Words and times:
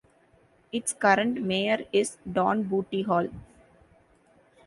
Its 0.71 0.93
current 0.93 1.39
mayor 1.43 1.85
is 1.93 2.17
Don 2.27 2.63
"Booty" 2.63 3.03
Hall. 3.03 3.27